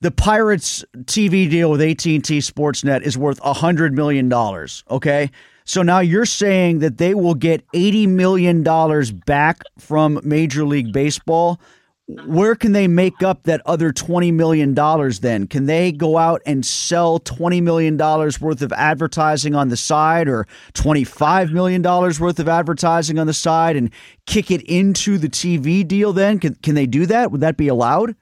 the 0.00 0.12
Pirates 0.12 0.84
TV 1.04 1.50
deal 1.50 1.68
with 1.70 1.80
AT&T 1.80 2.20
Sportsnet 2.20 3.02
is 3.02 3.18
worth 3.18 3.40
hundred 3.40 3.92
million 3.92 4.28
dollars. 4.28 4.84
Okay, 4.88 5.32
so 5.64 5.82
now 5.82 5.98
you're 5.98 6.24
saying 6.24 6.78
that 6.78 6.98
they 6.98 7.14
will 7.14 7.34
get 7.34 7.64
eighty 7.74 8.06
million 8.06 8.62
dollars 8.62 9.10
back 9.10 9.62
from 9.78 10.20
Major 10.22 10.64
League 10.64 10.92
Baseball 10.92 11.60
where 12.08 12.54
can 12.54 12.72
they 12.72 12.88
make 12.88 13.22
up 13.22 13.42
that 13.42 13.60
other 13.66 13.92
$20 13.92 14.32
million 14.32 14.74
then? 15.20 15.46
Can 15.46 15.66
they 15.66 15.92
go 15.92 16.16
out 16.16 16.40
and 16.46 16.64
sell 16.64 17.20
$20 17.20 17.62
million 17.62 17.98
worth 17.98 18.62
of 18.62 18.72
advertising 18.72 19.54
on 19.54 19.68
the 19.68 19.76
side 19.76 20.26
or 20.26 20.46
$25 20.72 21.52
million 21.52 21.82
worth 21.82 22.38
of 22.38 22.48
advertising 22.48 23.18
on 23.18 23.26
the 23.26 23.34
side 23.34 23.76
and 23.76 23.90
kick 24.24 24.50
it 24.50 24.62
into 24.62 25.18
the 25.18 25.28
TV 25.28 25.86
deal 25.86 26.14
then? 26.14 26.38
Can, 26.38 26.54
can 26.56 26.74
they 26.74 26.86
do 26.86 27.04
that? 27.04 27.30
Would 27.30 27.42
that 27.42 27.58
be 27.58 27.68
allowed? 27.68 28.16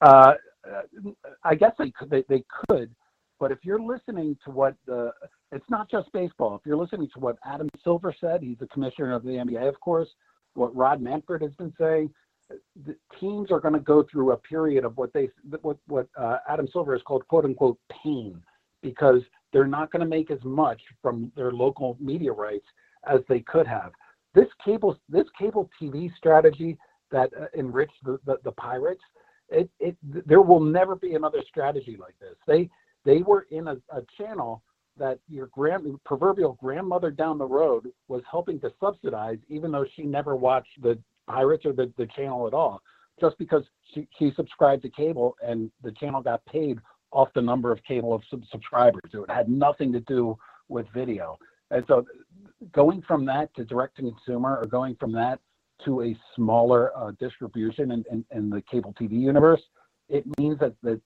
Uh, 0.00 0.34
I 1.42 1.56
guess 1.56 1.72
they 1.80 1.90
could, 1.90 2.08
they, 2.08 2.22
they 2.28 2.44
could, 2.68 2.94
but 3.40 3.50
if 3.50 3.58
you're 3.64 3.80
listening 3.80 4.36
to 4.44 4.52
what 4.52 4.76
the, 4.86 5.10
it's 5.50 5.68
not 5.68 5.90
just 5.90 6.12
baseball. 6.12 6.54
If 6.54 6.60
you're 6.64 6.76
listening 6.76 7.08
to 7.14 7.20
what 7.20 7.36
Adam 7.44 7.68
Silver 7.82 8.14
said, 8.20 8.42
he's 8.42 8.58
the 8.58 8.68
commissioner 8.68 9.12
of 9.12 9.24
the 9.24 9.30
NBA, 9.30 9.68
of 9.68 9.80
course, 9.80 10.08
what 10.54 10.74
Rob 10.74 11.00
Manfred 11.00 11.42
has 11.42 11.52
been 11.54 11.72
saying, 11.78 12.10
the 12.84 12.96
teams 13.20 13.50
are 13.50 13.60
going 13.60 13.74
to 13.74 13.80
go 13.80 14.04
through 14.10 14.32
a 14.32 14.36
period 14.36 14.84
of 14.84 14.96
what 14.96 15.12
they 15.12 15.28
what 15.62 15.76
what 15.86 16.08
uh, 16.16 16.38
Adam 16.48 16.68
Silver 16.72 16.92
has 16.92 17.02
called 17.02 17.26
quote 17.28 17.44
unquote 17.44 17.78
pain 18.02 18.40
because 18.82 19.20
they're 19.52 19.66
not 19.66 19.90
going 19.90 20.00
to 20.00 20.06
make 20.06 20.30
as 20.30 20.42
much 20.44 20.80
from 21.02 21.32
their 21.36 21.50
local 21.52 21.96
media 22.00 22.32
rights 22.32 22.66
as 23.08 23.20
they 23.28 23.40
could 23.40 23.66
have. 23.66 23.92
This 24.34 24.48
cable 24.64 24.98
this 25.08 25.26
cable 25.38 25.70
TV 25.80 26.14
strategy 26.16 26.76
that 27.10 27.30
uh, 27.40 27.46
enriched 27.58 28.04
the, 28.04 28.18
the, 28.26 28.36
the 28.44 28.52
Pirates, 28.52 29.02
it, 29.48 29.70
it 29.80 29.96
there 30.02 30.42
will 30.42 30.60
never 30.60 30.96
be 30.96 31.14
another 31.14 31.42
strategy 31.48 31.96
like 31.98 32.14
this. 32.20 32.36
They 32.46 32.68
they 33.04 33.22
were 33.22 33.46
in 33.50 33.68
a, 33.68 33.76
a 33.90 34.02
channel 34.18 34.62
that 34.98 35.18
your 35.28 35.46
grand 35.48 35.86
proverbial 36.04 36.56
grandmother 36.60 37.10
down 37.10 37.38
the 37.38 37.46
road 37.46 37.88
was 38.08 38.22
helping 38.30 38.58
to 38.60 38.72
subsidize, 38.80 39.38
even 39.48 39.70
though 39.70 39.84
she 39.94 40.02
never 40.02 40.36
watched 40.36 40.82
the 40.82 40.98
Pirates 41.26 41.64
or 41.66 41.72
the, 41.72 41.92
the 41.96 42.06
channel 42.06 42.46
at 42.46 42.54
all, 42.54 42.80
just 43.20 43.38
because 43.38 43.62
she, 43.92 44.08
she 44.18 44.32
subscribed 44.36 44.82
to 44.82 44.90
cable 44.90 45.36
and 45.42 45.70
the 45.82 45.92
channel 45.92 46.22
got 46.22 46.44
paid 46.46 46.78
off 47.12 47.28
the 47.34 47.42
number 47.42 47.72
of 47.72 47.82
cable 47.84 48.14
of 48.14 48.22
sub- 48.30 48.44
subscribers. 48.50 49.10
It 49.12 49.30
had 49.30 49.48
nothing 49.48 49.92
to 49.92 50.00
do 50.00 50.36
with 50.68 50.86
video. 50.94 51.38
And 51.70 51.84
so 51.88 52.04
going 52.72 53.02
from 53.02 53.24
that 53.26 53.54
to 53.56 53.64
direct 53.64 53.96
to 53.96 54.02
consumer 54.02 54.56
or 54.56 54.66
going 54.66 54.96
from 54.96 55.12
that 55.12 55.40
to 55.84 56.02
a 56.02 56.16
smaller 56.34 56.96
uh, 56.96 57.12
distribution 57.18 57.90
in, 57.92 58.04
in, 58.10 58.24
in, 58.34 58.50
the 58.50 58.62
cable 58.62 58.94
TV 58.98 59.12
universe, 59.12 59.60
it 60.08 60.24
means 60.38 60.58
that 60.58 60.74
the, 60.82 61.00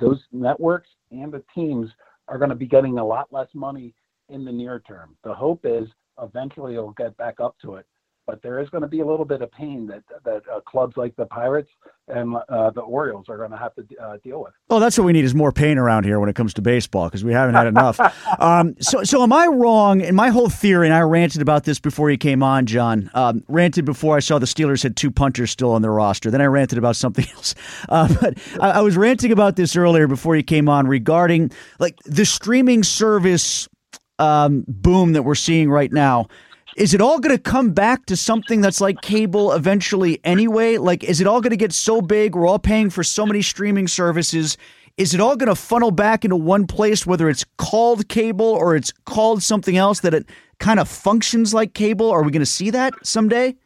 those 0.00 0.20
networks 0.32 0.88
and 1.10 1.32
the 1.32 1.42
teams 1.54 1.90
are 2.28 2.38
going 2.38 2.50
to 2.50 2.56
be 2.56 2.66
getting 2.66 2.98
a 2.98 3.04
lot 3.04 3.28
less 3.30 3.48
money 3.54 3.94
in 4.28 4.44
the 4.44 4.52
near 4.52 4.80
term. 4.80 5.16
The 5.22 5.34
hope 5.34 5.60
is 5.64 5.88
eventually 6.20 6.74
it'll 6.74 6.92
get 6.92 7.16
back 7.16 7.40
up 7.40 7.56
to 7.62 7.74
it 7.74 7.86
but 8.26 8.42
there 8.42 8.60
is 8.60 8.68
going 8.70 8.82
to 8.82 8.88
be 8.88 9.00
a 9.00 9.06
little 9.06 9.24
bit 9.24 9.40
of 9.40 9.50
pain 9.52 9.86
that 9.86 10.02
that 10.24 10.42
uh, 10.52 10.60
clubs 10.60 10.96
like 10.96 11.14
the 11.16 11.26
Pirates 11.26 11.70
and 12.08 12.36
uh, 12.48 12.70
the 12.70 12.80
Orioles 12.80 13.28
are 13.28 13.36
going 13.36 13.50
to 13.50 13.56
have 13.56 13.74
to 13.74 13.84
uh, 14.00 14.16
deal 14.22 14.42
with. 14.42 14.52
Oh, 14.70 14.78
that's 14.78 14.96
what 14.98 15.04
we 15.04 15.12
need 15.12 15.24
is 15.24 15.34
more 15.34 15.52
pain 15.52 15.78
around 15.78 16.04
here 16.04 16.20
when 16.20 16.28
it 16.28 16.36
comes 16.36 16.54
to 16.54 16.62
baseball 16.62 17.06
because 17.06 17.24
we 17.24 17.32
haven't 17.32 17.54
had 17.54 17.66
enough. 17.66 17.98
um, 18.40 18.74
so, 18.80 19.02
so 19.02 19.22
am 19.22 19.32
I 19.32 19.46
wrong 19.46 20.00
in 20.00 20.14
my 20.14 20.28
whole 20.28 20.48
theory? 20.48 20.86
And 20.86 20.94
I 20.94 21.00
ranted 21.00 21.42
about 21.42 21.64
this 21.64 21.80
before 21.80 22.10
you 22.10 22.18
came 22.18 22.42
on, 22.42 22.66
John. 22.66 23.10
Um, 23.14 23.42
ranted 23.48 23.84
before 23.84 24.16
I 24.16 24.20
saw 24.20 24.38
the 24.38 24.46
Steelers 24.46 24.82
had 24.82 24.96
two 24.96 25.10
punters 25.10 25.50
still 25.50 25.72
on 25.72 25.82
their 25.82 25.92
roster. 25.92 26.30
Then 26.30 26.40
I 26.40 26.46
ranted 26.46 26.78
about 26.78 26.96
something 26.96 27.26
else. 27.34 27.54
Uh, 27.88 28.12
but 28.20 28.38
I, 28.60 28.70
I 28.70 28.80
was 28.82 28.96
ranting 28.96 29.32
about 29.32 29.56
this 29.56 29.76
earlier 29.76 30.06
before 30.06 30.36
you 30.36 30.42
came 30.42 30.68
on 30.68 30.86
regarding 30.86 31.50
like 31.78 31.98
the 32.04 32.24
streaming 32.24 32.82
service 32.82 33.68
um, 34.18 34.64
boom 34.66 35.12
that 35.12 35.22
we're 35.24 35.34
seeing 35.34 35.70
right 35.70 35.92
now 35.92 36.26
is 36.76 36.92
it 36.92 37.00
all 37.00 37.18
going 37.18 37.34
to 37.34 37.42
come 37.42 37.70
back 37.70 38.04
to 38.06 38.16
something 38.16 38.60
that's 38.60 38.82
like 38.82 39.00
cable 39.00 39.52
eventually 39.52 40.20
anyway? 40.24 40.76
Like, 40.76 41.02
is 41.02 41.22
it 41.22 41.26
all 41.26 41.40
going 41.40 41.50
to 41.50 41.56
get 41.56 41.72
so 41.72 42.02
big? 42.02 42.34
We're 42.34 42.46
all 42.46 42.58
paying 42.58 42.90
for 42.90 43.02
so 43.02 43.24
many 43.24 43.40
streaming 43.40 43.88
services. 43.88 44.58
Is 44.98 45.14
it 45.14 45.20
all 45.20 45.36
going 45.36 45.48
to 45.48 45.54
funnel 45.54 45.90
back 45.90 46.24
into 46.24 46.36
one 46.36 46.66
place, 46.66 47.06
whether 47.06 47.30
it's 47.30 47.44
called 47.56 48.08
cable 48.08 48.46
or 48.46 48.76
it's 48.76 48.92
called 49.06 49.42
something 49.42 49.78
else 49.78 50.00
that 50.00 50.12
it 50.12 50.26
kind 50.58 50.78
of 50.78 50.86
functions 50.86 51.54
like 51.54 51.72
cable? 51.72 52.10
Are 52.10 52.22
we 52.22 52.30
going 52.30 52.40
to 52.40 52.46
see 52.46 52.68
that 52.70 52.92
someday? 53.02 53.56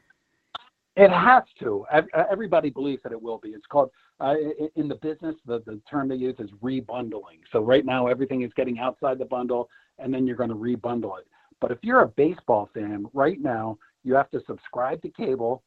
It 0.94 1.10
has 1.10 1.42
to. 1.60 1.84
Everybody 2.30 2.70
believes 2.70 3.02
that 3.02 3.10
it 3.10 3.20
will 3.20 3.38
be. 3.38 3.50
It's 3.50 3.66
called 3.66 3.90
uh, 4.20 4.34
in 4.76 4.86
the 4.86 4.96
business. 4.96 5.34
The, 5.46 5.60
the 5.66 5.80
term 5.90 6.08
they 6.08 6.14
use 6.14 6.36
is 6.38 6.50
rebundling. 6.62 7.40
So 7.52 7.60
right 7.60 7.84
now, 7.84 8.06
everything 8.06 8.42
is 8.42 8.52
getting 8.54 8.78
outside 8.78 9.18
the 9.18 9.24
bundle, 9.24 9.68
and 9.98 10.14
then 10.14 10.28
you're 10.28 10.36
going 10.36 10.50
to 10.50 10.56
rebundle 10.56 11.18
it. 11.18 11.26
But 11.60 11.70
if 11.70 11.78
you're 11.82 12.02
a 12.02 12.08
baseball 12.08 12.70
fan 12.72 13.06
right 13.12 13.40
now, 13.40 13.78
you 14.02 14.14
have 14.14 14.30
to 14.30 14.40
subscribe 14.46 15.02
to 15.02 15.10
cable. 15.10 15.62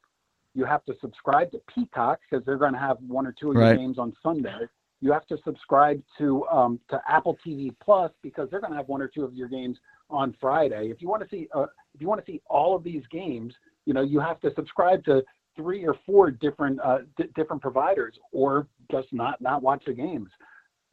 You 0.55 0.65
have 0.65 0.83
to 0.85 0.93
subscribe 1.01 1.51
to 1.51 1.61
Peacock 1.73 2.19
because 2.29 2.45
they're 2.45 2.57
going 2.57 2.73
to 2.73 2.79
have 2.79 2.97
one 3.07 3.25
or 3.25 3.31
two 3.31 3.51
of 3.51 3.57
right. 3.57 3.69
your 3.69 3.77
games 3.77 3.97
on 3.97 4.13
Sunday. 4.21 4.57
You 5.01 5.11
have 5.11 5.25
to 5.27 5.37
subscribe 5.43 6.01
to 6.17 6.45
um, 6.47 6.79
to 6.89 7.01
Apple 7.07 7.37
TV 7.45 7.75
Plus 7.83 8.11
because 8.21 8.49
they're 8.49 8.61
going 8.61 8.71
to 8.71 8.77
have 8.77 8.87
one 8.87 9.01
or 9.01 9.07
two 9.07 9.23
of 9.23 9.33
your 9.33 9.47
games 9.47 9.77
on 10.09 10.35
Friday. 10.39 10.89
If 10.89 11.01
you 11.01 11.09
want 11.09 11.23
to 11.23 11.29
see 11.29 11.47
uh, 11.53 11.65
if 11.93 12.01
you 12.01 12.07
want 12.07 12.25
to 12.25 12.31
see 12.31 12.41
all 12.47 12.75
of 12.75 12.83
these 12.83 13.03
games, 13.11 13.53
you 13.85 13.93
know 13.93 14.01
you 14.01 14.19
have 14.19 14.39
to 14.41 14.53
subscribe 14.55 15.03
to 15.05 15.23
three 15.55 15.85
or 15.85 15.95
four 16.05 16.31
different 16.31 16.79
uh, 16.81 16.99
d- 17.17 17.25
different 17.35 17.61
providers, 17.61 18.17
or 18.31 18.67
just 18.91 19.11
not 19.11 19.41
not 19.41 19.61
watch 19.61 19.83
the 19.85 19.93
games. 19.93 20.29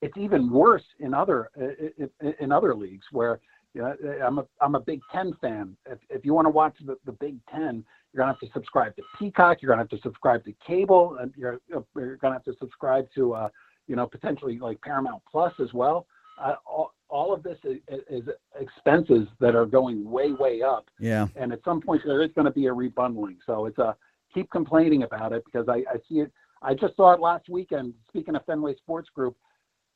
It's 0.03 0.17
even 0.17 0.51
worse 0.51 0.85
in 0.99 1.15
other 1.15 1.51
in, 1.57 2.35
in 2.41 2.51
other 2.51 2.75
leagues 2.75 3.07
where 3.13 3.41
know, 3.75 3.95
I'm 4.25 4.39
a 4.39 4.47
I'm 4.61 4.75
a 4.75 4.81
Big 4.81 5.01
Ten 5.13 5.33
fan. 5.41 5.77
If 5.87 5.99
if 6.09 6.25
you 6.25 6.35
want 6.35 6.47
to 6.47 6.51
watch 6.51 6.75
the, 6.85 6.97
the 7.07 7.13
Big 7.13 7.37
Ten, 7.51 7.85
you're 8.13 8.23
gonna 8.23 8.33
have 8.33 8.41
to 8.41 8.53
subscribe 8.53 8.97
to 8.97 9.03
Peacock. 9.19 9.63
You're 9.63 9.71
gonna 9.71 9.83
have 9.83 9.91
to 9.91 10.01
subscribe 10.03 10.45
to 10.45 10.55
cable, 10.67 11.19
and 11.21 11.33
you're 11.37 11.61
you're 11.69 12.17
gonna 12.17 12.35
have 12.35 12.45
to 12.45 12.55
subscribe 12.59 13.07
to 13.15 13.35
uh, 13.35 13.49
you 13.87 13.97
know 13.97 14.07
potentially 14.07 14.59
like 14.59 14.81
Paramount 14.83 15.23
Plus 15.31 15.53
as 15.61 15.73
well. 15.73 16.07
Uh, 16.41 16.55
all, 16.67 16.95
all 17.11 17.35
of 17.35 17.43
this 17.43 17.59
is, 17.65 17.79
is, 18.09 18.23
expenses 18.59 19.29
that 19.41 19.55
are 19.55 19.67
going 19.67 20.09
way 20.09 20.33
way 20.33 20.63
up. 20.63 20.89
Yeah. 20.99 21.29
And 21.37 21.53
at 21.53 21.63
some 21.65 21.81
point 21.81 22.03
there 22.05 22.23
is 22.23 22.31
going 22.35 22.47
to 22.47 22.51
be 22.51 22.67
a 22.67 22.73
rebundling. 22.73 23.37
So 23.47 23.67
it's 23.67 23.79
a 23.79 23.97
keep 24.33 24.51
complaining 24.51 25.03
about 25.03 25.33
it 25.33 25.45
because 25.45 25.69
I, 25.69 25.79
I 25.93 25.97
see 26.09 26.21
it. 26.21 26.33
I 26.63 26.75
just 26.75 26.97
saw 26.97 27.13
it 27.13 27.21
last 27.21 27.49
weekend. 27.49 27.95
Speaking 28.09 28.37
of 28.37 28.45
Fenway 28.47 28.77
Sports 28.77 29.09
Group, 29.15 29.37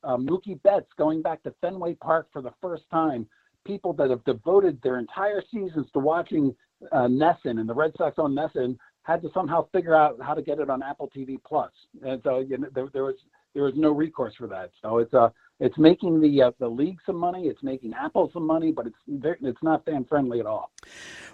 uh, 0.03 0.17
Mookie 0.17 0.61
Betts 0.63 0.89
going 0.97 1.21
back 1.21 1.41
to 1.43 1.53
Fenway 1.61 1.95
Park 1.95 2.27
for 2.31 2.41
the 2.41 2.51
first 2.61 2.83
time 2.91 3.27
people 3.65 3.93
that 3.93 4.09
have 4.09 4.23
devoted 4.25 4.79
their 4.81 4.99
entire 4.99 5.43
seasons 5.51 5.87
to 5.93 5.99
watching 5.99 6.55
uh, 6.91 7.07
NESN 7.07 7.59
and 7.59 7.67
the 7.67 7.73
Red 7.73 7.91
Sox 7.97 8.17
on 8.17 8.33
NESN 8.33 8.77
had 9.03 9.21
to 9.21 9.29
somehow 9.33 9.67
figure 9.71 9.95
out 9.95 10.17
how 10.21 10.33
to 10.33 10.41
get 10.41 10.59
it 10.59 10.69
on 10.69 10.81
Apple 10.81 11.11
TV 11.15 11.37
Plus. 11.45 11.71
And 12.03 12.21
so 12.23 12.39
you 12.39 12.57
know, 12.57 12.67
there, 12.73 12.87
there 12.93 13.03
was 13.03 13.15
there 13.53 13.67
is 13.67 13.73
no 13.75 13.91
recourse 13.91 14.33
for 14.37 14.47
that. 14.47 14.71
So 14.81 14.97
it's 14.99 15.13
uh, 15.13 15.29
it's 15.59 15.77
making 15.77 16.19
the 16.21 16.41
uh, 16.41 16.51
the 16.59 16.67
league 16.67 16.97
some 17.05 17.15
money. 17.15 17.47
It's 17.47 17.63
making 17.63 17.93
Apple 17.93 18.29
some 18.33 18.45
money, 18.45 18.71
but 18.71 18.87
it's 18.87 18.97
it's 19.41 19.63
not 19.63 19.85
fan 19.85 20.05
friendly 20.05 20.39
at 20.39 20.45
all. 20.45 20.71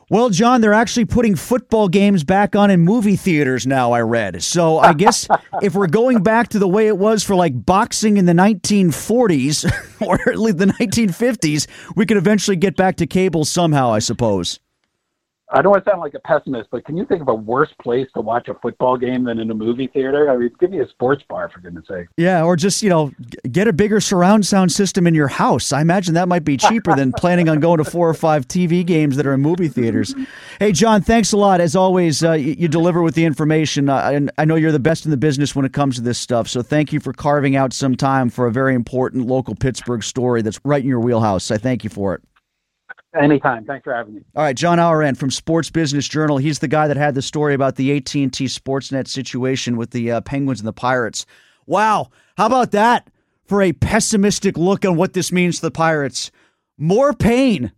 Well, 0.10 0.30
John, 0.30 0.62
they're 0.62 0.74
actually 0.74 1.06
putting 1.06 1.36
football 1.36 1.88
games 1.88 2.24
back 2.24 2.56
on 2.56 2.70
in 2.70 2.82
movie 2.82 3.16
theaters 3.16 3.66
now, 3.66 3.94
I 3.94 4.02
read. 4.02 4.44
So 4.44 4.78
I 4.78 4.94
guess 4.94 5.28
if 5.62 5.74
we're 5.74 5.88
going 5.88 6.22
back 6.22 6.50
to 6.50 6.60
the 6.60 6.68
way 6.68 6.88
it 6.88 6.98
was 6.98 7.24
for 7.24 7.34
like 7.34 7.66
boxing 7.66 8.18
in 8.18 8.26
the 8.26 8.34
1940s 8.34 9.72
or 10.06 10.30
at 10.30 10.38
least 10.38 10.58
the 10.58 10.66
1950s, 10.66 11.68
we 11.96 12.06
could 12.06 12.18
eventually 12.18 12.58
get 12.58 12.76
back 12.76 12.98
to 12.98 13.08
cable 13.08 13.46
somehow, 13.46 13.92
I 13.92 14.00
suppose. 14.00 14.60
I 15.54 15.62
don't 15.62 15.72
want 15.72 15.84
to 15.84 15.92
sound 15.92 16.02
like 16.02 16.14
a 16.14 16.20
pessimist, 16.20 16.70
but 16.72 16.86
can 16.86 16.96
you 16.96 17.06
think 17.06 17.22
of 17.22 17.28
a 17.28 17.36
worse 17.36 17.72
place 17.82 18.08
to 18.14 18.22
watch 18.22 18.48
a 18.48 18.54
football 18.56 18.98
game 18.98 19.26
than 19.26 19.38
in 19.38 19.52
a 19.52 19.54
movie 19.54 19.88
theater? 19.88 20.30
I 20.32 20.38
mean, 20.38 20.50
give 20.60 20.72
me 20.72 20.80
a 20.80 20.88
sports 20.88 21.24
bar 21.28 21.50
for 21.50 21.60
goodness 21.60 21.88
sake. 21.88 22.08
Yeah, 22.16 22.44
or 22.44 22.56
just 22.56 22.82
you 22.82 22.90
know, 22.90 23.12
get 23.52 23.68
a 23.68 23.74
bigger 23.74 24.00
surround 24.00 24.46
sound 24.46 24.72
system 24.72 25.08
in 25.08 25.14
your 25.14 25.28
house. 25.28 25.74
I 25.74 25.82
imagine 25.82 26.14
that 26.14 26.30
might 26.30 26.46
be 26.46 26.56
cheaper 26.56 26.96
than 26.96 27.12
planning 27.12 27.50
on 27.50 27.60
going 27.60 27.80
to 27.80 27.84
four 27.84 28.08
or 28.08 28.14
five 28.14 28.48
TV 28.48 28.86
games 28.86 29.18
that 29.18 29.28
are 29.28 29.34
in 29.34 29.42
movie 29.42 29.68
theaters. 29.68 30.16
Hey, 30.60 30.72
John, 30.72 31.02
thanks 31.02 31.34
a 31.34 31.38
lot. 31.38 31.60
As 31.60 31.76
always, 31.76 32.24
uh, 32.24 32.34
you, 32.34 32.68
deliver 32.68 33.02
with 33.02 33.16
the 33.16 33.26
information, 33.26 33.90
uh, 33.90 34.10
and 34.14 34.32
I 34.38 34.46
know 34.46 34.56
you're 34.56 34.72
the 34.72 34.80
best 34.80 35.04
in 35.04 35.12
the 35.12 35.18
business 35.18 35.54
when 35.54 35.66
it 35.66 35.74
comes 35.74 35.96
to 35.96 36.02
this 36.02 36.18
stuff. 36.18 36.48
So 36.48 36.62
thank 36.62 36.94
you 36.94 37.02
for 37.02 37.12
carving 37.12 37.58
out 37.58 37.74
some 37.74 37.96
time 37.96 38.30
for 38.30 38.48
a 38.48 38.52
very 38.52 38.74
important 38.74 39.28
local 39.28 39.56
Pittsburgh 39.56 40.04
story 40.04 40.42
that's 40.42 40.60
right 40.64 40.82
in 40.82 40.88
your 40.88 41.02
wheelhouse. 41.02 41.52
I 41.52 41.58
thank 41.58 41.84
you 41.84 41.90
for 41.90 42.16
it. 42.16 42.22
Anytime. 43.20 43.66
Thanks 43.66 43.84
for 43.84 43.94
having 43.94 44.16
me. 44.16 44.22
All 44.36 44.44
right, 44.44 44.56
John 44.56 44.80
Ourand 44.80 45.18
from 45.18 45.32
Sports 45.32 45.70
Business 45.70 46.08
Journal. 46.08 46.38
He's 46.38 46.60
the 46.60 46.68
guy 46.70 46.88
that 46.88 46.96
had 46.96 47.14
the 47.14 47.22
story 47.22 47.54
about 47.54 47.76
the 47.76 47.98
AT&T 47.98 48.30
Sportsnet 48.30 49.08
situation 49.08 49.76
with 49.76 49.92
the 49.92 50.12
uh, 50.12 50.22
Penguins 50.22 50.62
and 50.62 50.68
the 50.68 50.74
Pirates. 50.74 51.26
Wow, 51.66 52.10
how 52.38 52.46
about 52.46 52.72
that 52.72 53.10
for 53.44 53.62
a 53.62 53.74
pessimistic 53.74 54.58
look 54.58 54.86
on 54.86 54.96
what 54.96 55.14
this 55.14 55.32
means 55.32 55.58
to 55.58 55.64
the 55.64 55.72
Pirates? 55.72 56.32
More 56.78 57.14
pain. 57.14 57.74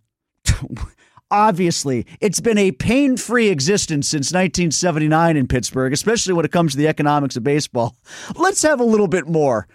Obviously, 1.32 2.06
it's 2.22 2.40
been 2.40 2.60
a 2.60 2.72
pain 2.72 3.18
free 3.18 3.50
existence 3.50 4.08
since 4.08 4.32
1979 4.32 5.36
in 5.36 5.48
Pittsburgh, 5.48 5.92
especially 5.92 6.34
when 6.34 6.46
it 6.46 6.52
comes 6.52 6.74
to 6.74 6.78
the 6.78 6.88
economics 6.88 7.36
of 7.36 7.44
baseball. 7.44 7.98
Let's 8.36 8.62
have 8.62 8.80
a 8.80 8.84
little 8.84 9.08
bit 9.08 9.28
more. 9.28 9.68